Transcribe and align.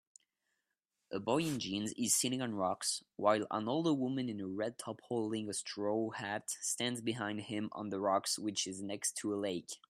A 1.11 1.19
boy 1.19 1.43
in 1.43 1.59
jeans 1.59 1.93
is 1.93 2.15
sitting 2.15 2.41
on 2.41 2.55
rocks 2.55 3.03
while 3.17 3.45
an 3.51 3.67
older 3.67 3.93
women 3.93 4.29
in 4.29 4.41
a 4.41 4.47
red 4.47 4.79
top 4.79 4.99
holding 5.09 5.47
a 5.47 5.53
straw 5.53 6.09
hat 6.09 6.49
stands 6.59 7.01
behind 7.01 7.41
him 7.41 7.69
on 7.73 7.89
the 7.91 7.99
rocks 7.99 8.39
which 8.39 8.65
is 8.65 8.81
next 8.81 9.15
to 9.17 9.31
a 9.31 9.35
lake 9.37 9.73